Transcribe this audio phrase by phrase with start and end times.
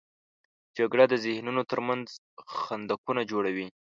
[0.77, 2.07] جګړه د ذهنونو تر منځ
[2.59, 3.67] خندقونه جوړوي